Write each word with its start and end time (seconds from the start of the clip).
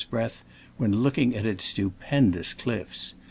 his 0.01 0.09
breath 0.09 0.43
when 0.77 0.91
looking 1.03 1.35
at 1.35 1.45
its 1.45 1.63
stupend 1.63 2.35
ous 2.35 2.55
cliffs. 2.55 3.13